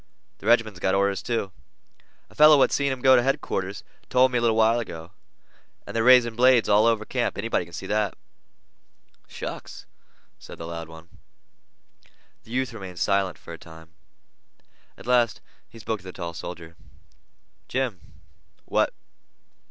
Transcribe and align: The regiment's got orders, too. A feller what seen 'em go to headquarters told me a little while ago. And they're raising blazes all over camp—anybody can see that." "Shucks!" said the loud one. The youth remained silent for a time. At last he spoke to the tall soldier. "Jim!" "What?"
The 0.39 0.47
regiment's 0.47 0.79
got 0.79 0.95
orders, 0.95 1.21
too. 1.21 1.51
A 2.27 2.33
feller 2.33 2.57
what 2.57 2.71
seen 2.71 2.91
'em 2.91 3.01
go 3.03 3.15
to 3.15 3.21
headquarters 3.21 3.83
told 4.09 4.31
me 4.31 4.39
a 4.39 4.41
little 4.41 4.55
while 4.57 4.79
ago. 4.79 5.11
And 5.85 5.95
they're 5.95 6.03
raising 6.03 6.35
blazes 6.35 6.67
all 6.69 6.87
over 6.87 7.05
camp—anybody 7.05 7.65
can 7.65 7.71
see 7.73 7.85
that." 7.85 8.15
"Shucks!" 9.27 9.85
said 10.39 10.57
the 10.57 10.65
loud 10.65 10.87
one. 10.89 11.09
The 12.45 12.49
youth 12.51 12.73
remained 12.73 12.97
silent 12.97 13.37
for 13.37 13.53
a 13.53 13.59
time. 13.59 13.93
At 14.97 15.05
last 15.05 15.39
he 15.69 15.77
spoke 15.77 15.99
to 15.99 16.05
the 16.05 16.11
tall 16.11 16.33
soldier. 16.33 16.75
"Jim!" 17.67 18.01
"What?" 18.65 18.95